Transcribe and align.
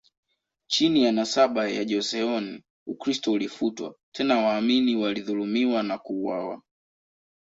Chini 0.67 1.03
ya 1.03 1.11
nasaba 1.11 1.67
ya 1.69 1.85
Joseon, 1.85 2.63
Ukristo 2.87 3.31
ulifutwa, 3.31 3.95
tena 4.11 4.37
waamini 4.39 4.95
walidhulumiwa 4.95 5.83
na 5.83 5.97
kuuawa. 5.97 6.61